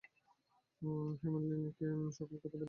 [1.21, 1.87] হেমনলিনীকে
[2.17, 2.59] সকল কথা বলিয়াছ?